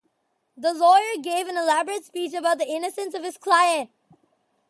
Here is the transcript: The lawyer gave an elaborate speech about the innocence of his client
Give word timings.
The 0.57 0.73
lawyer 0.73 1.15
gave 1.21 1.47
an 1.47 1.57
elaborate 1.57 2.05
speech 2.05 2.33
about 2.33 2.57
the 2.57 2.67
innocence 2.67 3.13
of 3.13 3.21
his 3.23 3.37
client 3.37 3.91